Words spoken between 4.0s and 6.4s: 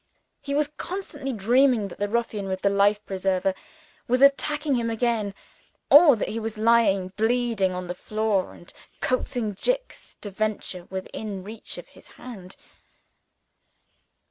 was attacking him again, or that he